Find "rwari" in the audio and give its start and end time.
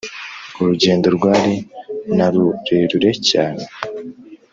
1.17-1.55